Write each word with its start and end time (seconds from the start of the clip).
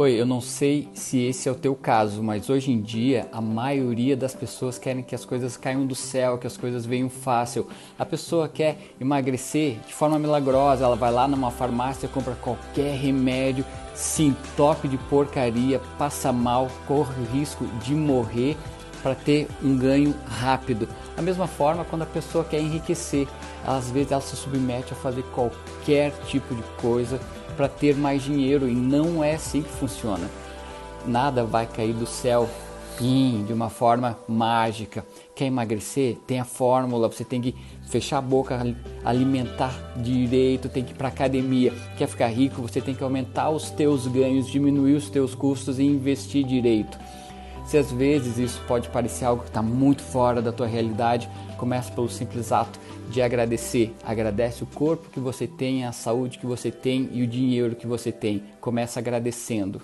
Oi, 0.00 0.12
eu 0.12 0.24
não 0.24 0.40
sei 0.40 0.88
se 0.94 1.18
esse 1.24 1.48
é 1.48 1.50
o 1.50 1.56
teu 1.56 1.74
caso, 1.74 2.22
mas 2.22 2.48
hoje 2.48 2.70
em 2.70 2.80
dia 2.80 3.26
a 3.32 3.40
maioria 3.40 4.16
das 4.16 4.32
pessoas 4.32 4.78
querem 4.78 5.02
que 5.02 5.12
as 5.12 5.24
coisas 5.24 5.56
caiam 5.56 5.84
do 5.84 5.94
céu, 5.96 6.38
que 6.38 6.46
as 6.46 6.56
coisas 6.56 6.86
venham 6.86 7.10
fácil. 7.10 7.66
A 7.98 8.06
pessoa 8.06 8.48
quer 8.48 8.78
emagrecer 9.00 9.78
de 9.84 9.92
forma 9.92 10.16
milagrosa, 10.16 10.84
ela 10.84 10.94
vai 10.94 11.10
lá 11.10 11.26
numa 11.26 11.50
farmácia, 11.50 12.08
compra 12.08 12.36
qualquer 12.36 12.94
remédio, 12.94 13.64
se 13.92 14.22
entope 14.22 14.86
de 14.86 14.96
porcaria, 14.96 15.80
passa 15.98 16.32
mal, 16.32 16.70
corre 16.86 17.20
risco 17.32 17.66
de 17.82 17.92
morrer 17.92 18.56
para 19.02 19.16
ter 19.16 19.48
um 19.60 19.76
ganho 19.76 20.14
rápido. 20.28 20.88
Da 21.16 21.22
mesma 21.22 21.48
forma, 21.48 21.84
quando 21.84 22.02
a 22.02 22.06
pessoa 22.06 22.44
quer 22.44 22.60
enriquecer, 22.60 23.26
às 23.66 23.90
vezes 23.90 24.12
ela 24.12 24.20
se 24.20 24.36
submete 24.36 24.92
a 24.92 24.96
fazer 24.96 25.24
qualquer 25.34 26.12
tipo 26.28 26.54
de 26.54 26.62
coisa 26.80 27.18
para 27.58 27.68
ter 27.68 27.96
mais 27.96 28.22
dinheiro 28.22 28.68
e 28.68 28.72
não 28.72 29.24
é 29.24 29.34
assim 29.34 29.62
que 29.62 29.68
funciona. 29.68 30.30
Nada 31.04 31.42
vai 31.42 31.66
cair 31.66 31.92
do 31.92 32.06
céu 32.06 32.48
pim, 32.96 33.44
de 33.44 33.52
uma 33.52 33.68
forma 33.68 34.16
mágica. 34.28 35.04
Quer 35.34 35.46
emagrecer? 35.46 36.18
Tem 36.24 36.38
a 36.38 36.44
fórmula, 36.44 37.08
você 37.08 37.24
tem 37.24 37.40
que 37.40 37.56
fechar 37.90 38.18
a 38.18 38.20
boca, 38.20 38.60
alimentar 39.04 39.74
direito, 39.96 40.68
tem 40.68 40.84
que 40.84 40.92
ir 40.92 40.94
para 40.94 41.08
academia. 41.08 41.74
Quer 41.96 42.06
ficar 42.06 42.28
rico? 42.28 42.62
Você 42.62 42.80
tem 42.80 42.94
que 42.94 43.02
aumentar 43.02 43.50
os 43.50 43.70
teus 43.70 44.06
ganhos, 44.06 44.46
diminuir 44.48 44.94
os 44.94 45.10
teus 45.10 45.34
custos 45.34 45.80
e 45.80 45.82
investir 45.82 46.44
direito. 46.46 46.96
Se 47.68 47.76
às 47.76 47.92
vezes 47.92 48.38
isso 48.38 48.62
pode 48.66 48.88
parecer 48.88 49.26
algo 49.26 49.42
que 49.42 49.50
está 49.50 49.60
muito 49.60 50.02
fora 50.02 50.40
da 50.40 50.50
tua 50.50 50.66
realidade, 50.66 51.28
comece 51.58 51.92
pelo 51.92 52.08
simples 52.08 52.50
ato 52.50 52.80
de 53.10 53.20
agradecer. 53.20 53.94
Agradece 54.02 54.62
o 54.62 54.66
corpo 54.66 55.10
que 55.10 55.20
você 55.20 55.46
tem, 55.46 55.84
a 55.84 55.92
saúde 55.92 56.38
que 56.38 56.46
você 56.46 56.70
tem 56.70 57.10
e 57.12 57.22
o 57.22 57.26
dinheiro 57.26 57.76
que 57.76 57.86
você 57.86 58.10
tem. 58.10 58.42
Começa 58.58 58.98
agradecendo. 58.98 59.82